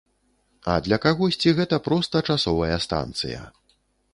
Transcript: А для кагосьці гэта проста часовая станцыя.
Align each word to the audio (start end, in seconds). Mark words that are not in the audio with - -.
А 0.71 0.77
для 0.85 0.97
кагосьці 1.03 1.53
гэта 1.59 1.79
проста 1.89 2.25
часовая 2.31 2.77
станцыя. 2.87 3.41